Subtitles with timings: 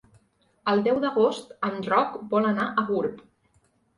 [0.71, 3.21] El deu d'agost en Roc vol anar a Gurb.